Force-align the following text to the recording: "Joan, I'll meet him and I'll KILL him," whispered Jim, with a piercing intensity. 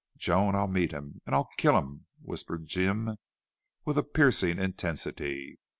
"Joan, 0.17 0.55
I'll 0.55 0.67
meet 0.67 0.91
him 0.93 1.21
and 1.27 1.35
I'll 1.35 1.49
KILL 1.57 1.77
him," 1.77 2.05
whispered 2.23 2.65
Jim, 2.65 3.17
with 3.85 3.99
a 3.99 4.03
piercing 4.03 4.57
intensity. 4.57 5.59